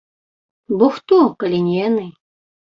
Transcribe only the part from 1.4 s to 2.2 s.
калі не яны?